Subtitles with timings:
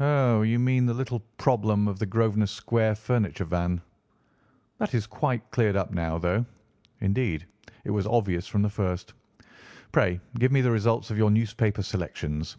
[0.00, 3.80] "Oh, you mean the little problem of the Grosvenor Square furniture van.
[4.76, 6.44] That is quite cleared up now—though,
[7.00, 7.46] indeed,
[7.84, 9.14] it was obvious from the first.
[9.90, 12.58] Pray give me the results of your newspaper selections."